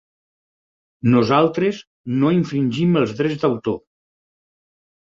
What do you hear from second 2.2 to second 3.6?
no infringim els drets